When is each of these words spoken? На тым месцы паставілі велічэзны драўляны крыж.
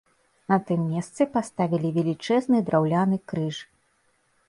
На 0.53 0.57
тым 0.69 0.81
месцы 0.93 1.27
паставілі 1.35 1.93
велічэзны 2.01 2.65
драўляны 2.73 3.25
крыж. 3.33 3.65